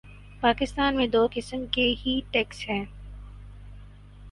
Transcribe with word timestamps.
پاکستان 0.41 0.95
میں 0.95 1.07
دو 1.07 1.27
قسم 1.33 1.65
کے 1.71 1.85
ہی 2.05 2.19
ٹیکس 2.31 2.69
ہیں۔ 2.69 2.83